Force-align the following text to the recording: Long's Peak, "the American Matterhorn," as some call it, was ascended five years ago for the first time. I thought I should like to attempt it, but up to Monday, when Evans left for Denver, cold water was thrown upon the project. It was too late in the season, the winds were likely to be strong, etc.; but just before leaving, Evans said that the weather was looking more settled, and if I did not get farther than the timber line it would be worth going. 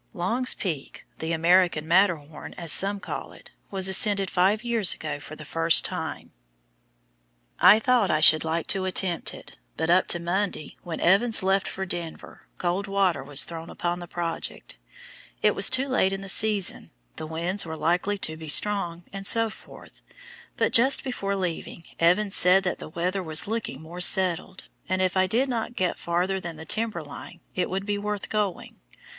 Long's 0.15 0.55
Peak, 0.55 1.05
"the 1.19 1.31
American 1.31 1.87
Matterhorn," 1.87 2.55
as 2.55 2.71
some 2.71 2.99
call 2.99 3.33
it, 3.33 3.51
was 3.69 3.87
ascended 3.87 4.31
five 4.31 4.63
years 4.63 4.95
ago 4.95 5.19
for 5.19 5.35
the 5.35 5.45
first 5.45 5.85
time. 5.85 6.31
I 7.59 7.77
thought 7.77 8.09
I 8.09 8.19
should 8.19 8.43
like 8.43 8.65
to 8.69 8.85
attempt 8.85 9.31
it, 9.31 9.59
but 9.77 9.91
up 9.91 10.07
to 10.07 10.19
Monday, 10.19 10.75
when 10.81 10.99
Evans 10.99 11.43
left 11.43 11.67
for 11.67 11.85
Denver, 11.85 12.47
cold 12.57 12.87
water 12.87 13.23
was 13.23 13.43
thrown 13.43 13.69
upon 13.69 13.99
the 13.99 14.07
project. 14.07 14.75
It 15.43 15.53
was 15.53 15.69
too 15.69 15.87
late 15.87 16.11
in 16.11 16.21
the 16.21 16.29
season, 16.29 16.89
the 17.17 17.27
winds 17.27 17.63
were 17.63 17.77
likely 17.77 18.17
to 18.17 18.35
be 18.35 18.47
strong, 18.47 19.03
etc.; 19.13 19.89
but 20.57 20.73
just 20.73 21.03
before 21.03 21.35
leaving, 21.35 21.83
Evans 21.99 22.35
said 22.35 22.63
that 22.63 22.79
the 22.79 22.89
weather 22.89 23.21
was 23.21 23.45
looking 23.45 23.79
more 23.79 24.01
settled, 24.01 24.67
and 24.89 24.99
if 24.99 25.15
I 25.15 25.27
did 25.27 25.47
not 25.47 25.75
get 25.75 25.95
farther 25.95 26.39
than 26.39 26.57
the 26.57 26.65
timber 26.65 27.03
line 27.03 27.41
it 27.53 27.69
would 27.69 27.85
be 27.85 27.99
worth 27.99 28.29
going. 28.29 28.79